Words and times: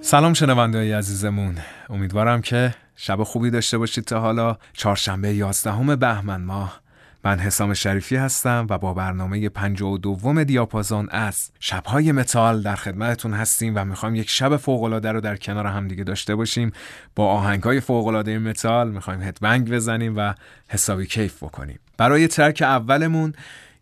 سلام 0.00 0.32
شنونده 0.34 0.78
های 0.78 0.92
عزیزمون. 0.92 1.58
امیدوارم 1.90 2.42
که 2.42 2.74
شب 2.96 3.22
خوبی 3.22 3.50
داشته 3.50 3.78
باشید 3.78 4.04
تا 4.04 4.20
حالا. 4.20 4.56
چهارشنبه 4.72 5.34
11 5.34 5.96
بهمن 5.96 6.40
ماه. 6.40 6.85
من 7.26 7.38
حسام 7.38 7.74
شریفی 7.74 8.16
هستم 8.16 8.66
و 8.70 8.78
با 8.78 8.94
برنامه 8.94 9.50
و 9.82 9.98
دوم 9.98 10.44
دیاپازون 10.44 11.08
از 11.10 11.50
شبهای 11.60 12.12
متال 12.12 12.62
در 12.62 12.76
خدمتتون 12.76 13.34
هستیم 13.34 13.72
و 13.76 13.84
می‌خوایم 13.84 14.14
یک 14.14 14.30
شب 14.30 14.56
فوقالعاده 14.56 15.12
رو 15.12 15.20
در 15.20 15.36
کنار 15.36 15.66
همدیگه 15.66 16.04
داشته 16.04 16.34
باشیم. 16.34 16.72
با 17.14 17.26
آهنگهای 17.28 17.80
فوقالعاده 17.80 18.38
متال 18.38 18.90
می‌خوایم 18.90 19.22
headbang 19.22 19.70
بزنیم 19.70 20.14
و 20.16 20.34
حسابی 20.68 21.06
کیف 21.06 21.42
بکنیم. 21.42 21.78
برای 21.96 22.28
track 22.28 22.62
اولمون 22.62 23.32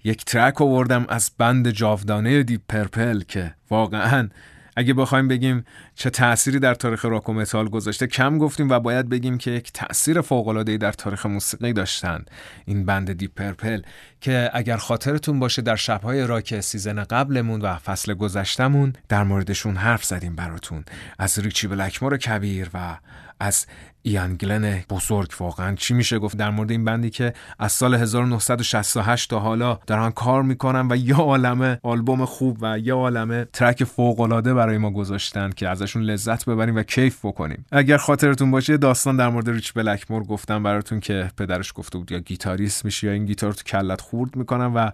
یک 0.04 0.24
track 0.24 0.62
آوردم 0.62 1.06
از 1.08 1.30
band 1.38 1.70
جاودانه 1.70 2.42
Deep 2.42 2.60
Purple 2.68 3.20
که 3.20 3.54
واقعا 3.70 4.28
اگه 4.76 4.94
بخوایم 4.94 5.28
بگیم 5.28 5.64
چه 5.94 6.10
تأثیری 6.10 6.58
در 6.58 6.74
تاریخ 6.74 7.04
راک 7.04 7.28
و 7.28 7.32
متال 7.32 7.68
گذاشته 7.68 8.06
کم 8.06 8.38
گفتیم 8.38 8.70
و 8.70 8.80
باید 8.80 9.08
بگیم 9.08 9.38
که 9.38 9.50
یک 9.50 9.72
تأثیر 9.72 10.20
فوق‌العاده‌ای 10.20 10.78
در 10.78 10.92
تاریخ 10.92 11.26
موسیقی 11.26 11.72
داشتن 11.72 12.24
این 12.64 12.86
band 12.86 13.12
Deep 13.12 13.34
Purple 13.34 13.82
که 14.20 14.50
اگر 14.52 14.76
خاطرتون 14.76 15.38
باشه 15.38 15.62
در 15.62 15.76
شبهای 15.76 16.26
راک 16.26 16.60
season 16.60 17.04
قبلمون 17.04 17.60
و 17.60 17.76
فصل 17.76 18.14
گذشتمون 18.14 18.92
در 19.08 19.24
موردشون 19.24 19.76
حرف 19.76 20.04
زدیم 20.04 20.36
براتون. 20.36 20.84
از 21.18 21.38
ریچی 21.38 21.66
بلکمور 21.66 22.16
کبیر 22.16 22.70
و 22.74 22.96
از 23.40 23.66
ایان 24.02 24.36
گیلن 24.36 24.80
بزرگ 24.90 25.32
واقعا. 25.40 25.74
چی 25.74 25.94
میشه 25.94 26.18
گفت 26.18 26.36
در 26.36 26.50
مورد 26.50 26.70
این 26.70 26.84
band 26.84 27.05
ی 27.05 27.10
که 27.10 27.32
از 27.58 27.72
سال 27.72 27.94
1968 27.94 29.30
تا 29.30 29.38
حالا 29.38 29.78
دارن 29.86 30.10
کار 30.10 30.42
می‌کنن 30.42 30.88
و 30.90 30.96
یه 30.96 31.16
عالمه 31.16 31.78
آلبوم 31.82 32.24
خوب 32.24 32.58
و 32.60 32.78
یه 32.78 32.94
عالمه 32.94 33.46
track 33.52 33.84
فوق 33.84 34.20
العاده 34.20 34.54
برای 34.54 34.78
ما 34.78 34.90
گذاشتن 34.90 35.50
که 35.50 35.68
ازشون 35.68 36.02
لذت 36.02 36.44
ببریم 36.44 36.76
و 36.76 36.82
کیف 36.82 37.24
بکنیم. 37.24 37.64
اگر 37.72 37.96
خاطرتون 37.96 38.50
باشه 38.50 38.76
داستان 38.76 39.16
در 39.16 39.28
مورد 39.28 39.50
ریچی 39.50 39.72
بلکمور 39.72 40.24
گفتم 40.24 40.62
براتون 40.62 41.00
که 41.00 41.30
پدرش 41.38 41.72
گفته 41.74 41.98
بود 41.98 42.12
یا 42.12 42.18
گیتاریست 42.18 42.84
میشی 42.84 43.06
یا 43.06 43.12
این 43.12 43.24
گیتار 43.24 43.52
تو 43.52 43.62
کلت 43.62 44.00
خورد 44.00 44.36
می‌کنن 44.36 44.66
و 44.74 44.90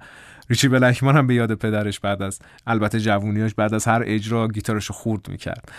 ریچی 0.51 0.69
بلکمان 0.69 1.17
هم 1.17 1.27
به 1.27 1.35
یاد 1.35 1.55
پدرش 1.55 2.01
بعد 2.01 2.23
از 2.23 2.39
البته 2.67 3.01
جوونیاش 3.01 3.55
بعد 3.55 3.75
از 3.75 3.85
هر 3.89 4.03
اجرا 4.07 4.49
گیتارش 4.49 4.91
خورد 4.91 5.29
می‌کرد. 5.29 5.73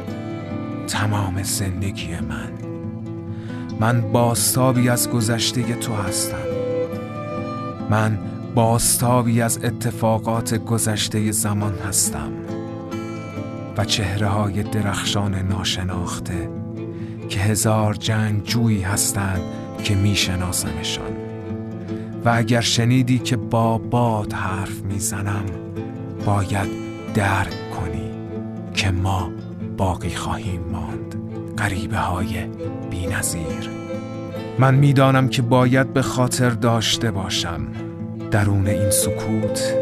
تمام 0.87 1.43
زندگی 1.43 2.15
من. 2.29 2.51
من 3.79 4.11
باستابی 4.11 4.89
از 4.89 5.09
گذشته 5.09 5.75
تو 5.75 5.93
هستم. 5.93 6.47
من 7.89 8.17
باستابی 8.57 9.41
از 9.41 9.59
اتفاقات 9.63 10.53
گذشته 10.53 11.31
زمان 11.31 11.73
هستم 11.73 12.31
و 13.77 13.85
چهره 13.85 14.27
های 14.27 14.63
درخشان 14.63 15.35
ناشناخته 15.35 16.49
که 17.29 17.39
هزار 17.39 17.93
جنگ 17.93 18.43
جویی 18.43 18.81
هستند 18.81 19.41
که 19.83 19.95
میشناسمشان. 19.95 21.11
و 22.25 22.29
اگر 22.35 22.61
شنیدی 22.61 23.19
که 23.19 23.37
با 23.37 23.77
باد 23.77 24.33
حرف 24.33 24.81
می‌زنم 24.81 25.45
باید 26.25 26.69
درک 27.13 27.71
کنی 27.71 28.11
که 28.73 28.91
ما 28.91 29.31
باقی 29.77 30.15
خواهیم 30.15 30.61
ماند. 30.71 31.15
غریبه 31.57 31.97
های 31.97 32.45
بی 32.89 33.07
نظیر. 33.07 33.69
من 34.59 34.75
می‌دانم 34.75 35.27
که 35.29 35.41
باید 35.41 35.93
به 35.93 36.01
خاطر 36.01 36.49
داشته 36.49 37.11
باشم. 37.11 37.86
درون 38.31 38.67
این 38.67 38.89
سکوت 38.89 39.73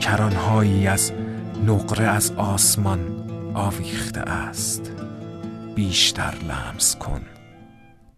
کرانهایی 0.00 0.86
از 0.86 1.12
نقره 1.66 2.04
از 2.04 2.32
آسمان 2.32 3.00
آویخته 3.54 4.20
است. 4.20 4.92
بیشتر 5.74 6.34
لمس 6.48 6.96
کن 6.96 7.20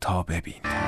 تا 0.00 0.22
ببین. 0.22 0.87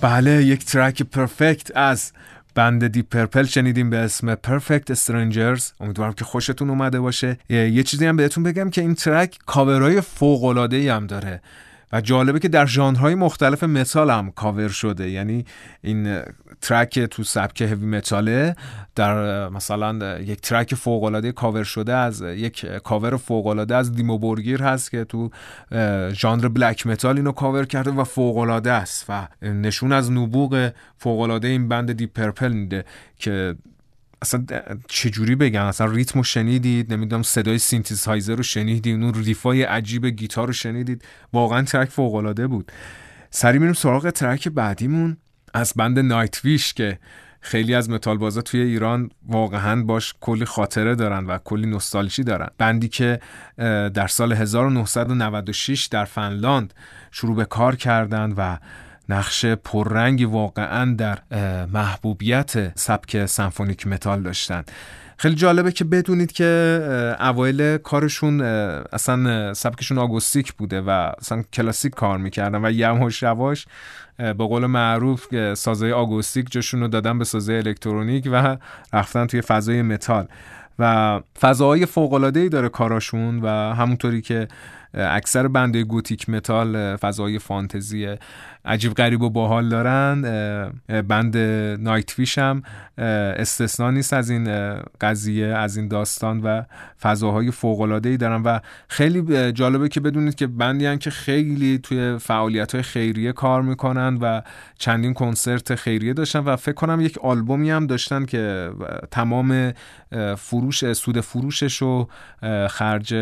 بله 0.00 0.44
یک 0.44 0.64
track 0.64 1.02
perfect 1.02 1.76
از 1.76 2.12
band 2.54 2.86
Deep 2.86 3.02
Purple 3.02 3.44
شنیدیم 3.44 3.90
به 3.90 3.96
اسم 3.96 4.34
Perfect 4.34 4.94
Strangers. 4.94 5.62
امیدوارم 5.80 6.12
که 6.12 6.24
خوشتون 6.24 6.70
اومده 6.70 7.00
باشه. 7.00 7.38
یه 7.48 7.82
چیزی 7.82 8.06
هم 8.06 8.16
بهتون 8.16 8.44
بگم 8.44 8.70
که 8.70 8.80
این 8.80 8.94
track 8.94 9.38
cover 9.46 9.91
ای 9.91 10.00
فوق 10.00 10.44
العاده 10.44 10.94
هم 10.94 11.06
داره. 11.06 11.40
و 11.92 12.00
جالبه 12.00 12.38
که 12.38 12.48
در 12.48 12.66
ژانرهای 12.66 13.14
مختلف 13.14 13.64
متال 13.64 14.10
هم 14.10 14.30
کاور 14.30 14.68
شده. 14.68 15.10
یعنی 15.10 15.44
این 15.82 16.22
track 16.60 16.98
تو 16.98 17.24
سبک 17.24 17.62
heavy 17.62 17.86
metal 17.86 18.44
ه 18.44 18.56
در 18.94 19.48
مثلا 19.48 20.18
یک 20.18 20.40
track 20.40 20.74
فوق 20.74 21.04
العاده 21.04 21.32
کاور 21.32 21.64
شده 21.64 21.94
از 21.94 22.22
یک 22.22 22.66
کاور 22.66 23.16
فوق 23.16 23.46
العاده 23.46 23.76
از 23.76 23.94
Dimmu 23.94 24.18
Borgir 24.18 24.62
هست 24.62 24.90
که 24.90 25.04
تو 25.04 25.30
ژانر 26.12 26.48
black 26.48 26.86
metal 26.86 27.16
اینو 27.16 27.32
کاور 27.32 27.64
کرده 27.64 27.90
و 27.90 28.04
فوق 28.04 28.36
العاده 28.36 28.72
است 28.72 29.06
و 29.08 29.28
نشون 29.42 29.92
از 29.92 30.12
نبوغ 30.12 30.70
فوق 30.98 31.20
العاده 31.20 31.48
این 31.48 31.68
band 31.68 31.92
Deep 31.92 32.06
Purple 32.06 32.52
میده 32.52 32.84
که 33.16 33.54
اصلا 34.22 34.44
چجوری 34.88 35.34
بگم 35.34 35.64
اصلا 35.64 35.86
ریتمو 35.86 36.24
شنیدید؟ 36.24 36.92
نمی‌دونم 36.92 37.22
صدای 37.22 37.58
سینتیسایزر 37.58 38.34
رو 38.34 38.42
شنیدید؟ 38.42 39.02
اون 39.02 39.14
riff 39.14 39.52
ای 39.52 39.62
عجیب 39.62 40.06
گیتار 40.06 40.46
رو 40.46 40.52
شنیدید؟ 40.52 41.02
واقعا 41.32 41.62
track 41.62 41.88
فوق 41.88 42.14
العاده 42.14 42.46
بود. 42.46 42.72
سریع 43.30 43.58
میریم 43.58 43.74
سراغ 43.74 44.10
track 44.10 44.48
بعدیمون. 44.48 45.16
از 45.54 45.72
band 45.76 45.98
Nightwish 45.98 46.74
که 46.74 46.98
خیلی 47.40 47.74
از 47.74 47.90
متال 47.90 48.18
بازا 48.18 48.42
توی 48.42 48.60
ایران 48.60 49.10
واقعا 49.28 49.82
باش 49.82 50.14
کلی 50.20 50.44
خاطره 50.44 50.94
دارن 50.94 51.26
و 51.26 51.38
کلی 51.44 51.66
نوستالژی 51.66 52.24
دارن. 52.24 52.48
band 52.58 52.82
ی 52.82 52.88
که 52.88 53.20
در 53.94 54.06
سال 54.06 54.32
1996 54.32 55.86
در 55.86 56.04
فنلاند 56.04 56.74
شروع 57.10 57.36
به 57.36 57.44
کار 57.44 57.76
کردند 57.76 58.34
و 58.36 58.58
نقش 59.08 59.46
پررنگی 59.46 60.24
واقعا 60.24 60.94
در 60.94 61.18
محبوبیت 61.72 62.78
سبک 62.78 63.26
سمفونیک 63.26 63.86
متال 63.86 64.22
داشتن. 64.22 64.64
خیلی 65.16 65.34
جالبه 65.34 65.72
که 65.72 65.84
بدونید 65.84 66.32
که 66.32 67.16
اوایل 67.20 67.76
کارشون 67.76 68.40
اصلا 68.40 69.54
سبکشون 69.54 69.98
آکوستیک 69.98 70.52
بوده 70.52 70.80
و 70.80 70.90
اصلا 70.90 71.42
کلاسیک 71.52 71.94
کار 71.94 72.18
می‌کردن 72.18 72.64
و 72.64 72.70
یواش 72.70 73.22
یواش 73.22 73.66
به 74.18 74.32
قول 74.32 74.66
معروف 74.66 75.54
سازای 75.54 75.92
آکوستیک 75.92 76.46
جاشون 76.50 76.80
رو 76.80 76.88
دادن 76.88 77.18
به 77.18 77.24
سازای 77.24 77.56
الکترونیک 77.56 78.28
و 78.32 78.56
رفتن 78.92 79.26
توی 79.26 79.40
فضای 79.40 79.82
متال. 79.82 80.28
و 80.78 81.20
فضاهای 81.40 81.86
ای 82.34 82.48
داره 82.48 82.68
کاراشون 82.68 83.40
و 83.42 83.48
همونطوری 83.74 84.20
که 84.20 84.48
اکثر 84.94 85.48
بنده 85.48 85.84
گوتیک 85.84 86.30
متال 86.30 86.96
فضای 86.96 87.38
فانتزی 87.38 88.16
عجیب 88.64 88.94
غریب 88.94 89.22
و 89.22 89.30
باحال 89.30 89.68
دارن. 89.68 90.22
بند 91.08 91.36
نایت 91.80 92.10
فیش 92.10 92.38
هم 92.38 92.62
استثنا 93.38 93.90
نیست 93.90 94.12
از 94.12 94.30
این 94.30 94.74
قضیه 95.00 95.46
از 95.46 95.76
این 95.76 95.88
داستان 95.88 96.40
و 96.40 96.62
فضاهای 97.00 97.50
فوق 97.50 97.80
العاده 97.80 98.08
ای 98.08 98.16
دارن 98.16 98.42
و 98.42 98.58
خیلی 98.88 99.52
جالبه 99.52 99.88
که 99.88 100.00
بدونید 100.00 100.34
که 100.34 100.46
بندی 100.46 100.86
هم 100.86 100.98
که 100.98 101.10
خیلی 101.10 101.78
توی 101.78 102.18
فعالیت 102.18 102.74
های 102.74 102.82
خیریه 102.82 103.32
کار 103.32 103.62
می‌کنن 103.62 104.18
و 104.20 104.42
چندین 104.78 105.14
کنسرت 105.14 105.74
خیریه 105.74 106.12
داشتن 106.12 106.40
و 106.40 106.56
فکر 106.56 106.74
کنم 106.74 107.00
یک 107.00 107.18
آلبومی 107.18 107.70
هم 107.70 107.86
داشتن 107.86 108.24
که 108.24 108.70
تمام 109.10 109.72
فروش 110.36 110.92
سود 110.92 111.20
فروشش 111.20 111.76
رو 111.76 112.08
خرج 112.68 113.14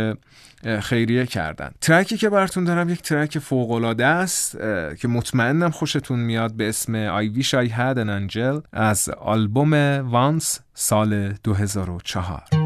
خیریه 0.80 1.26
کردن. 1.26 1.70
ترکی 1.80 2.16
که 2.16 2.28
براتون 2.28 2.64
دارم 2.64 2.88
یک 2.88 3.02
ترک 3.02 3.38
فوق 3.38 3.70
العاده 3.70 4.06
است 4.06 4.58
که 5.00 5.08
مطمئنم 5.08 5.70
خوشتون 5.70 6.18
میاد 6.18 6.52
به 6.52 6.68
اسم 6.68 7.22
I 7.22 7.28
Wish 7.38 7.50
I 7.50 7.70
Had 7.70 7.96
an 7.96 8.32
Angel 8.32 8.62
از 8.72 9.08
آلبوم 9.08 9.72
وانس 10.10 10.60
سال 10.74 11.32
2004 11.32 12.65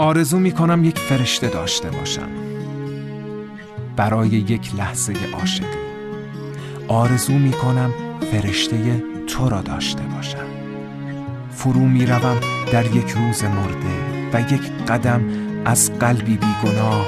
آرزو 0.00 0.38
می 0.38 0.52
کنم 0.52 0.84
یک 0.84 0.98
فرشته 0.98 1.48
داشته 1.48 1.90
باشم. 1.90 2.28
برای 3.96 4.28
یک 4.28 4.74
لحظه 4.74 5.14
عاشقی. 5.32 5.66
آرزو 6.88 7.32
می 7.32 7.52
کنم 7.52 7.90
فرشته 8.32 9.02
تو 9.26 9.48
را 9.48 9.60
داشته 9.60 10.02
باشم. 10.02 10.46
فرو 11.50 11.80
می 11.80 12.06
روم 12.06 12.36
در 12.72 12.96
یک 12.96 13.10
روز 13.10 13.44
مرده 13.44 14.30
و 14.32 14.40
یک 14.40 14.72
قدم 14.88 15.22
از 15.64 15.98
قلبی 15.98 16.36
بیگناه 16.36 17.06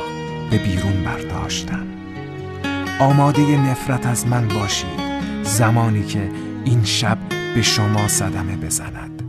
به 0.50 0.58
بیرون 0.58 1.04
برداشتم. 1.04 1.86
آماده 3.00 3.70
نفرت 3.70 4.06
از 4.06 4.26
من 4.26 4.48
باشید 4.48 5.00
زمانی 5.42 6.06
که 6.06 6.30
این 6.64 6.84
شب 6.84 7.18
به 7.54 7.62
شما 7.62 8.08
صدمه 8.08 8.56
بزند. 8.56 9.22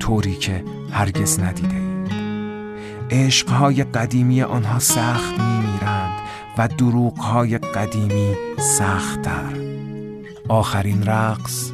طوری 0.00 0.34
که 0.34 0.64
هرگز 0.92 1.40
ندیده 1.40 1.87
عشقهای 3.10 3.84
قدیمی 3.84 4.42
آنها 4.42 4.78
سخت 4.78 5.40
میمیرند 5.40 6.12
و 6.58 6.68
دروغهای 6.68 7.58
قدیمی 7.58 8.34
سختتر. 8.58 9.52
آخرین 10.48 11.02
رقص 11.06 11.70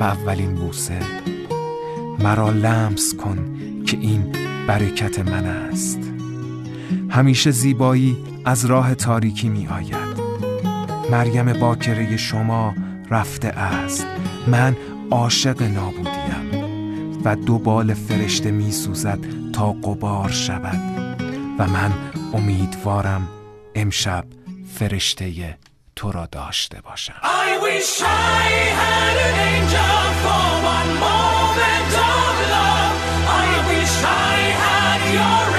و 0.00 0.04
اولین 0.04 0.54
بوسه. 0.54 0.98
مرا 2.18 2.50
لمس 2.50 3.14
کن 3.14 3.38
که 3.86 3.96
این 3.96 4.32
برکت 4.66 5.18
من 5.18 5.44
است. 5.44 5.98
همیشه 7.10 7.50
زیبایی 7.50 8.16
از 8.44 8.64
راه 8.64 8.94
تاریکی 8.94 9.48
می 9.48 9.68
آید 9.68 10.18
مریم 11.10 11.52
باکره 11.52 12.16
شما 12.16 12.74
رفته 13.10 13.48
است. 13.48 14.06
من 14.46 14.76
عاشق 15.10 15.62
نابودیم 15.62 16.68
و 17.24 17.36
دو 17.36 17.58
بال 17.58 17.94
فرشته 17.94 18.50
می 18.50 18.72
سوزد 18.72 19.47
تا 19.58 19.72
قبار 19.72 20.30
شود 20.30 20.80
و 21.58 21.66
من 21.66 21.92
امیدوارم 22.34 23.28
امشب 23.74 24.24
فرشته 24.74 25.58
تو 25.96 26.12
را 26.12 26.26
داشته 26.26 26.80
باشم 26.80 27.14
I 27.22 27.58
wish 27.62 28.02
I 28.02 28.48
had 28.82 29.16
an 29.28 29.36
angel 29.52 30.02
for 30.22 30.48
one 30.76 30.92
moment 31.06 31.92
of 32.12 32.34
love 32.54 32.96
I 33.44 33.50
wish 33.68 33.96
I 34.30 34.36
had 34.62 35.00
your 35.16 35.57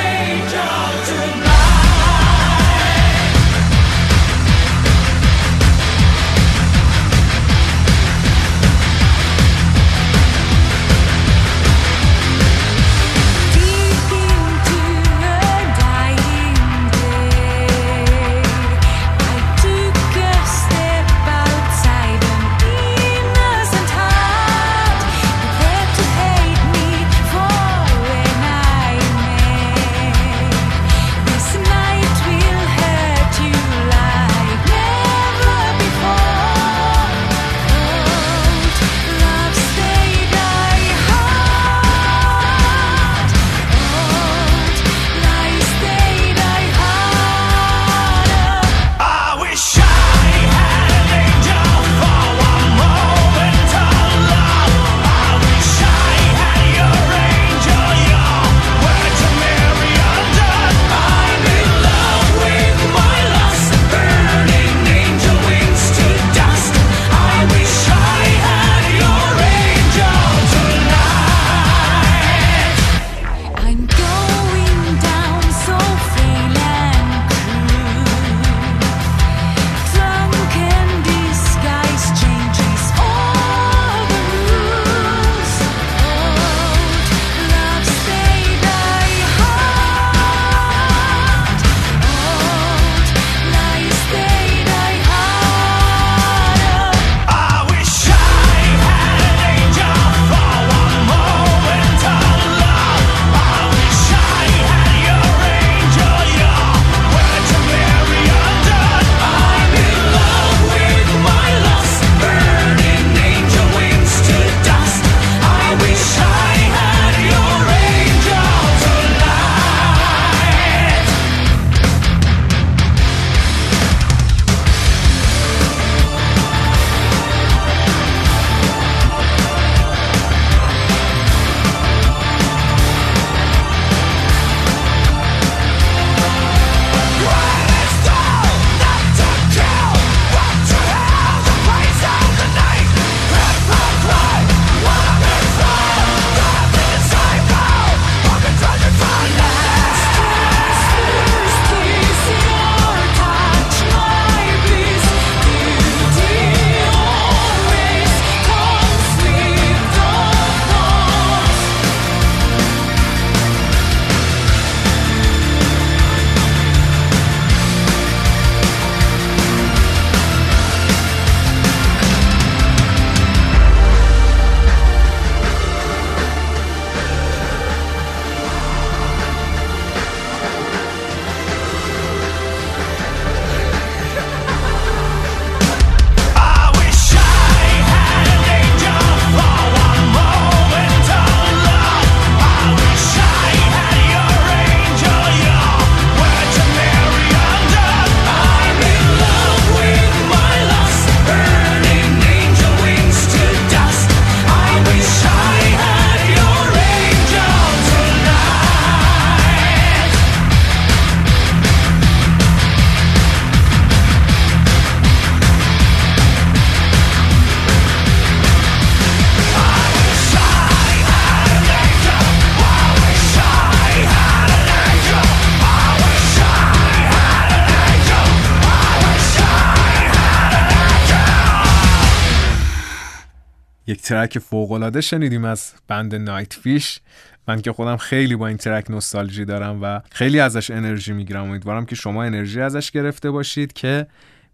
track 234.09 234.39
فوقالعاده 234.39 235.01
شنیدیم 235.01 235.45
از 235.45 235.73
band 235.87 236.15
Nightwish 236.15 236.99
من 237.47 237.61
که 237.61 237.73
خودم 237.73 237.97
خیلی 237.97 238.35
با 238.35 238.47
این 238.47 238.57
track 238.57 238.91
نوستالژی 238.91 239.45
دارم 239.45 239.79
و 239.83 240.01
خیلی 240.11 240.39
ازش 240.39 240.71
انرژی 240.71 241.13
می‌گیرم. 241.13 241.43
امیدوارم 241.43 241.85
که 241.85 241.95
شما 241.95 242.23
انرژی 242.23 242.61
ازش 242.61 242.91
گرفته 242.91 243.31
باشید 243.31 243.73
که 243.73 244.07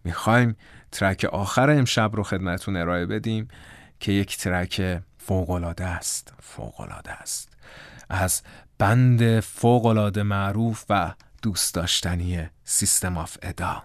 می‌خوایم 0.04 0.56
track 0.92 1.24
آخر 1.24 1.70
امشب 1.70 2.10
رو 2.14 2.22
خدمتون 2.22 2.76
ارائه 2.76 3.06
بدیم 3.06 3.48
که 4.00 4.12
یک 4.12 4.36
track 4.36 5.00
فوقالعاده 5.18 5.84
است. 5.84 6.34
فوقالعاده 6.42 7.12
است. 7.12 7.52
از 8.10 8.42
band 8.78 9.40
فوقالعاده 9.40 10.22
معروف 10.22 10.84
و 10.90 11.14
دوست 11.42 11.74
داشتنی 11.74 12.48
System 12.64 13.18
of 13.18 13.36
a 13.42 13.50
Down 13.50 13.82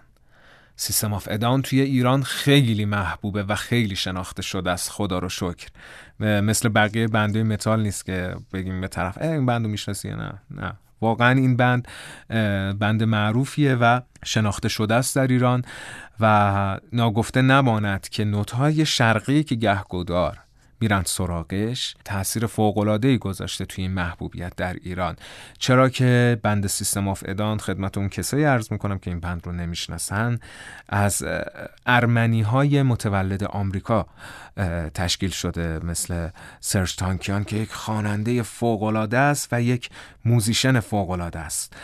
System 0.82 1.14
of 1.14 1.28
a 1.30 1.36
Down 1.36 1.62
توی 1.62 1.80
ایران 1.80 2.22
خیلی 2.22 2.84
محبوبه 2.84 3.42
و 3.42 3.54
خیلی 3.54 3.96
شناخته 3.96 4.42
شده 4.42 4.70
است. 4.70 4.90
خدا 4.90 5.18
رو 5.18 5.28
شکر. 5.28 5.68
مثل 6.20 6.68
بقیه 6.68 7.08
band 7.08 7.31
های 7.31 7.42
متال 7.42 7.82
نیست 7.82 8.06
که 8.06 8.36
بگیم 8.52 8.80
به 8.80 8.88
طرف 8.88 9.22
این 9.22 9.46
band 9.46 9.64
و 9.64 9.68
می‌شناسی 9.68 10.10
نه؟ 10.10 10.32
نه. 10.50 10.72
واقعا 11.00 11.30
این 11.30 11.56
band 11.56 11.88
band 12.78 13.02
معروفیه 13.02 13.74
و 13.74 14.00
شناخته 14.24 14.68
شده 14.68 14.94
است 14.94 15.16
در 15.16 15.26
ایران 15.26 15.64
و 16.20 16.80
ناگفته 16.92 17.42
نماند 17.42 18.08
که 18.08 18.24
نوتهای 18.24 18.86
شرقی 18.86 19.42
که 19.42 19.54
گهگدار 19.54 20.38
میرن 20.82 21.02
سراغش. 21.06 21.94
تاثیر 22.04 22.46
فوق 22.46 23.04
ای 23.04 23.18
گذاشته 23.18 23.64
توی 23.64 23.84
این 23.84 23.92
محبوبیت 23.92 24.56
در 24.56 24.74
ایران. 24.74 25.16
چرا 25.58 25.88
که 25.88 26.40
band 26.42 26.66
System 26.66 27.08
of 27.08 27.22
a 27.26 27.32
Down 27.32 27.58
خدمت 27.58 27.98
اون 27.98 28.08
کسایی 28.08 28.44
عرض 28.44 28.72
می‌کنم 28.72 28.98
که 28.98 29.10
این 29.10 29.20
band 29.20 29.46
رو 29.46 29.52
نمی‌شناسن 29.52 30.38
از 30.88 31.24
ارمنی 31.86 32.42
های 32.42 32.82
متولد 32.82 33.44
آمریکا 33.44 34.06
تشکیل 34.94 35.30
شده 35.30 35.78
مثل 35.84 36.28
سرش 36.60 36.94
تانکیان 36.94 37.44
که 37.44 37.56
یک 37.56 37.72
خواننده 37.72 38.42
فوق 38.42 38.82
است 39.12 39.48
و 39.52 39.62
یک 39.62 39.90
موزیشن 40.24 40.80
فوق 40.80 41.10
است. 41.34 41.76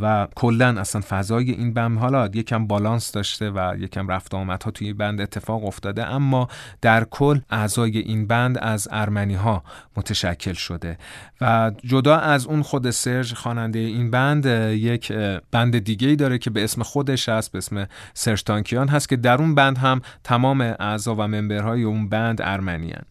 و 0.00 0.28
کلا 0.34 0.80
اصلا 0.80 1.02
فضای 1.08 1.50
این 1.50 1.74
بند 1.74 1.98
حالا 1.98 2.26
یکم 2.26 2.66
بالانس 2.66 3.12
داشته 3.12 3.50
و 3.50 3.74
یکم 3.78 4.08
رفت 4.08 4.34
ها 4.34 4.56
توی 4.56 4.92
بند 4.92 5.20
اتفاق 5.20 5.64
افتاده 5.64 6.06
اما 6.06 6.48
در 6.80 7.04
کل 7.04 7.40
اعضای 7.50 7.98
این 7.98 8.26
بند 8.26 8.58
از 8.58 8.88
ارمنی 8.90 9.34
ها 9.34 9.62
متشکل 9.96 10.52
شده 10.52 10.98
و 11.40 11.72
جدا 11.84 12.16
از 12.16 12.46
اون 12.46 12.62
خود 12.62 12.90
سرژ 12.90 13.32
خواننده 13.32 13.78
این 13.78 14.10
بند 14.10 14.46
یک 14.76 15.12
band 15.50 15.78
دیگه 15.78 16.08
ای 16.08 16.16
داره 16.16 16.38
که 16.38 16.50
به 16.50 16.64
اسم 16.64 16.82
خودش 16.82 17.28
هست 17.28 17.52
به 17.52 17.58
اسم 17.58 17.86
سرژ 18.14 18.42
تانکیان 18.42 18.88
هست 18.88 19.08
که 19.08 19.16
در 19.16 19.38
اون 19.38 19.54
band 19.54 19.78
هم 19.78 20.00
تمام 20.24 20.60
اعضا 20.60 21.14
و 21.14 21.22
member 21.22 21.67
های 21.67 21.82
اون 21.82 22.08
band 22.08 22.42
ارمنی 22.42 22.90
هن. 22.90 23.04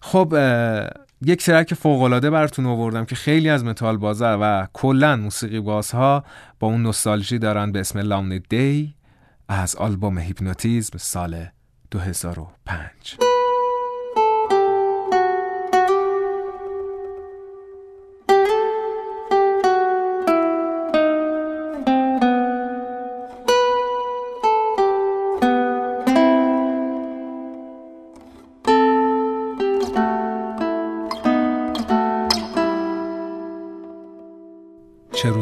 خب 0.00 0.34
یک 1.22 1.44
track 1.44 1.74
فوقالعاده 1.74 2.30
براتون 2.30 2.66
آوردم 2.66 3.04
که 3.04 3.14
خیلی 3.14 3.48
از 3.48 3.64
متال 3.64 3.96
بازها 3.96 4.26
و 4.26 4.66
کلا 4.72 5.16
موسیقی 5.16 5.60
بازها 5.60 6.24
با 6.60 6.68
اون 6.68 6.82
نوستالژی 6.82 7.38
دارن 7.38 7.72
به 7.72 7.80
اسم 7.80 7.98
Lonely 7.98 8.40
Day 8.48 8.94
از 9.48 9.76
آلبوم 9.76 10.18
Hypnotize 10.18 10.98
سال 10.98 11.46
2005 11.90 13.37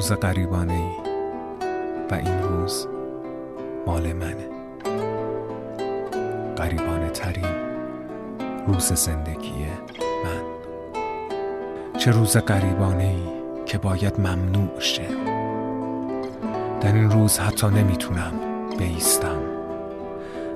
روز 0.07 0.19
قریبانه 0.19 0.73
ای 0.73 1.12
و 2.11 2.14
این 2.14 2.42
روز 2.42 2.88
مال 3.87 4.12
منه. 4.12 4.49
قریبانه 6.57 7.11
ترین 7.11 7.45
روز 8.66 8.92
زندگی 8.92 9.66
من. 10.25 10.42
چه 11.99 12.11
روز 12.11 12.37
قریبانه 12.37 13.05
ای 13.05 13.23
که 13.64 13.79
باید 13.79 14.21
ممنوع 14.21 14.81
شه. 14.81 15.09
در 16.81 16.92
این 16.95 17.11
روز 17.11 17.38
حتی 17.38 17.66
نمی‌تونم 17.66 18.33
بیستم. 18.79 19.40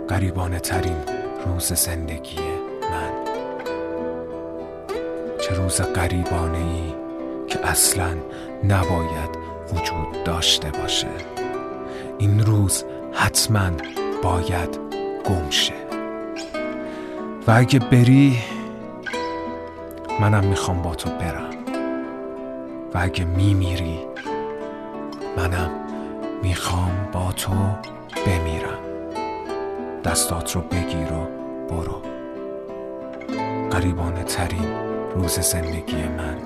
قریبانه 0.09 0.61
ترین 0.61 0.97
روز 1.47 1.73
زندگی 1.73 2.41
من. 2.91 3.13
چه 5.41 5.55
روز 5.55 5.81
قریبانه 5.81 6.59
ای 6.59 6.95
که 7.47 7.67
اصلا 7.67 8.11
نباید 8.65 9.40
وجود 9.73 10.25
داشته 10.25 10.71
باشه. 10.71 11.09
این 12.19 12.41
روز 12.41 12.85
حتما 13.13 13.71
باید 14.23 14.79
گم 15.25 15.51
شه. 15.51 15.75
و 17.47 17.51
اگه 17.57 17.79
بری 17.79 18.39
منم 20.21 20.45
می‌خوام 20.45 20.83
با 20.83 20.95
تو 20.95 21.11
برم. 21.11 21.51
و 22.95 22.99
اگه 22.99 23.25
میمیری 23.25 23.99
منم 25.37 25.71
می‌خوام 26.43 27.09
با 27.13 27.33
تو 27.33 27.53
بمیرم. 28.27 28.79
دستات 30.05 30.57
رو 30.57 30.61
بگیر 30.61 31.13
و 31.13 31.27
برو. 31.69 32.03
قریبانه 33.71 34.23
ترین 34.23 34.75
روز 35.15 35.41
زندگی 35.41 35.97
من 35.97 36.37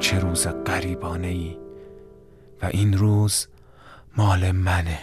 چه 0.00 0.18
روز 0.18 0.46
قریبانه 0.46 1.28
ای 1.28 1.56
و 2.62 2.66
این 2.66 2.98
روز 2.98 3.46
مال 4.16 4.52
منه. 4.52 4.98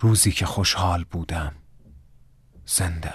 روزی 0.00 0.32
که 0.32 0.46
خوشحال 0.46 1.04
بودم 1.04 1.52
زنده 2.66 3.14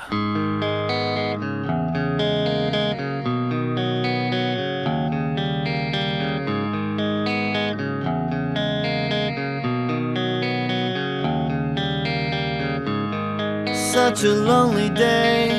Such 13.93 14.23
a 14.23 14.33
lonely 14.33 14.89
day 14.89 15.49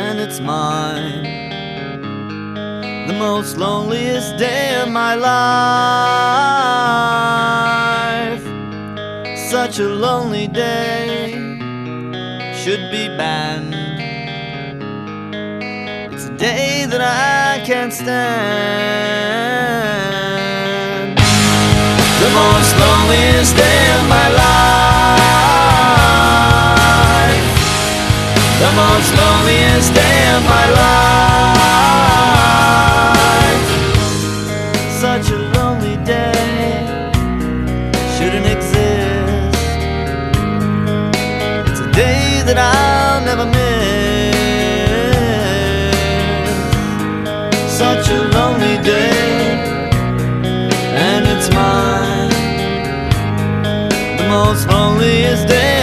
and 0.00 0.18
it's 0.18 0.40
mine. 0.40 1.43
The 3.06 3.12
most 3.12 3.58
loneliest 3.58 4.38
day 4.38 4.80
of 4.80 4.88
my 4.88 5.14
life. 5.14 5.34
Such 9.50 9.78
a 9.78 9.88
lonely 9.88 10.46
day 10.48 11.32
should 12.54 12.90
be 12.90 13.08
banned. 13.08 13.74
It's 16.14 16.24
a 16.28 16.36
day 16.38 16.86
that 16.86 17.02
I 17.02 17.60
can't 17.66 17.92
stand. 17.92 18.14
The 22.24 22.30
most 22.30 22.74
loneliest 22.84 23.54
day 23.54 23.92
of 23.98 24.08
my 24.08 24.28
life. 24.42 24.64
The 28.64 28.72
most 28.82 29.10
loneliest 29.20 29.92
day 29.92 30.36
of 30.36 30.42
my 30.44 30.70
life. 30.70 31.13
loneliest 54.94 55.48
day. 55.48 55.73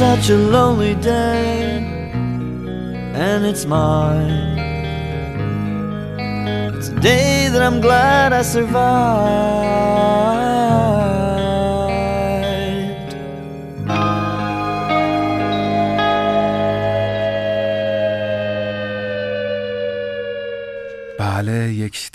Such 0.02 0.26
a 0.30 0.38
lonely 0.56 0.96
day, 0.96 1.78
and 3.28 3.46
it's 3.46 3.66
mine. 3.66 4.60
It's 6.76 6.90
a 6.90 6.96
day 7.00 7.48
that 7.48 7.62
I'm 7.62 7.80
glad 7.80 8.34
I 8.34 8.42
survived. 8.42 9.94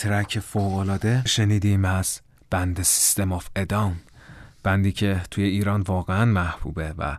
ترک 0.09 0.39
فوقالعاده 0.39 1.23
شنیدیم 1.27 1.85
از 1.85 2.21
بند 2.51 2.83
سیستم 2.83 3.33
آف 3.33 3.49
ادام 3.57 3.97
بندی 4.63 4.93
که 4.93 5.21
توی 5.31 5.45
ایران 5.45 5.81
واقعا 5.81 6.25
محبوبه 6.25 6.95
و 6.99 7.17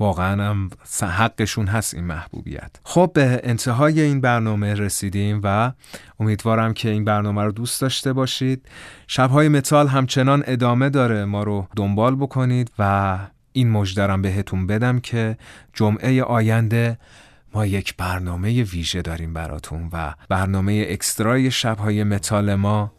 واقعا 0.00 0.50
هم 0.50 0.70
حقشون 1.02 1.66
هست 1.66 1.94
این 1.94 2.04
محبوبیت. 2.04 2.70
خب 2.84 3.10
به 3.14 3.40
انتهای 3.44 4.00
این 4.00 4.20
برنامه 4.20 4.74
رسیدیم 4.74 5.40
و 5.44 5.72
امیدوارم 6.20 6.74
که 6.74 6.90
این 6.90 7.04
برنامه 7.04 7.42
رو 7.42 7.52
دوست 7.52 7.80
داشته 7.80 8.12
باشید. 8.12 8.68
شبهای 9.06 9.48
متال 9.48 9.88
همچنان 9.88 10.44
ادامه 10.46 10.90
داره 10.90 11.24
ما 11.24 11.42
رو 11.42 11.68
دنبال 11.76 12.16
بکنید 12.16 12.70
و 12.78 13.18
این 13.52 13.70
مژده 13.70 14.05
رم 14.05 14.22
بهتون 14.22 14.66
بدم 14.66 15.00
که 15.00 15.36
جمعه 15.72 16.22
آینده 16.22 16.98
ما 17.54 17.66
یک 17.66 17.96
برنامه 17.96 18.62
ویژه 18.62 19.02
داریم 19.02 19.32
براتون 19.34 19.88
و 19.92 20.14
برنامه 20.28 20.86
extra 20.88 21.40
ی 21.40 21.50
شبهای 21.50 22.04
متال 22.04 22.54
ما 22.54 22.92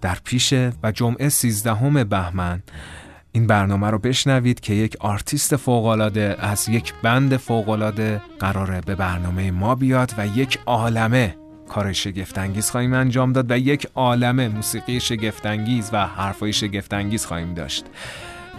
در 0.00 0.18
پیشه 0.24 0.72
و 0.82 0.92
جمعه 0.92 1.28
سیزدهم 1.28 2.04
بهمن. 2.04 2.62
این 3.32 3.46
برنامه 3.46 3.90
رو 3.90 3.98
بشنوید 3.98 4.60
که 4.60 4.74
یک 4.74 4.96
آرتیست 5.00 5.56
فوقالعاده 5.56 6.36
از 6.38 6.68
یک 6.68 6.94
band 7.02 7.36
فوقالعاده 7.36 8.22
قراره 8.38 8.80
به 8.80 8.94
برنامه 8.94 9.50
ما 9.50 9.74
بیاد 9.74 10.14
و 10.18 10.26
یک 10.26 10.58
عالمه 10.66 11.36
کار 11.68 11.92
شگفتانگیز 11.92 12.70
خواهیم 12.70 12.94
انجام 12.94 13.32
داد 13.32 13.50
و 13.50 13.58
یک 13.58 13.88
عالمه 13.94 14.48
موسیقی 14.48 15.00
شگفتانگیز 15.00 15.90
و 15.92 16.06
حرفای 16.06 16.52
شگفتانگیز 16.52 17.26
خواهیم 17.26 17.54
داشت. 17.54 17.84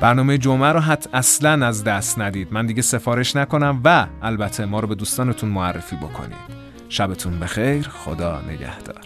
برنامه 0.02 0.38
جمعه 0.38 0.72
رو 0.72 0.80
حت 0.80 1.10
اصلا 1.14 1.68
از 1.68 1.84
دست 1.84 2.20
ندید. 2.20 2.48
من 2.52 2.66
دیگه 2.66 2.82
سفارش 2.82 3.36
نکنم 3.36 3.82
و 3.86 4.08
البته 4.22 4.66
ما 4.66 4.80
رو 4.80 4.88
به 4.88 4.96
دوستانتون 4.96 5.50
معرفی 5.50 5.96
بکنید. 5.96 6.60
شبتون 6.90 7.40
بخیر. 7.40 7.90
خدا 7.90 8.42
نگهدار. 8.42 9.02